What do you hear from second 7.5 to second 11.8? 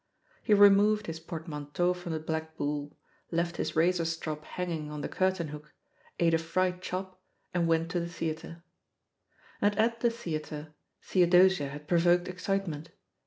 and went to the theatre. And at the theatre Theodosia